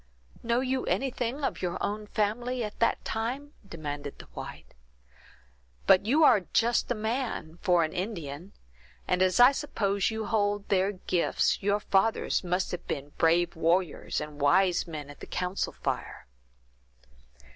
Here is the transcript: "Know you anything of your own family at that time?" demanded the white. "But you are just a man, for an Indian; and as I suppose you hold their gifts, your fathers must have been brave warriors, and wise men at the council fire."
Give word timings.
"Know 0.41 0.61
you 0.61 0.85
anything 0.87 1.43
of 1.43 1.61
your 1.61 1.77
own 1.79 2.07
family 2.07 2.63
at 2.63 2.79
that 2.79 3.05
time?" 3.05 3.53
demanded 3.69 4.17
the 4.17 4.25
white. 4.33 4.73
"But 5.85 6.07
you 6.07 6.23
are 6.23 6.39
just 6.53 6.89
a 6.89 6.95
man, 6.95 7.59
for 7.61 7.83
an 7.83 7.93
Indian; 7.93 8.51
and 9.07 9.21
as 9.21 9.39
I 9.39 9.51
suppose 9.51 10.09
you 10.09 10.25
hold 10.25 10.69
their 10.69 10.91
gifts, 10.91 11.61
your 11.61 11.79
fathers 11.79 12.43
must 12.43 12.71
have 12.71 12.87
been 12.87 13.09
brave 13.19 13.55
warriors, 13.55 14.19
and 14.19 14.41
wise 14.41 14.87
men 14.87 15.11
at 15.11 15.19
the 15.19 15.27
council 15.27 15.71
fire." 15.73 16.25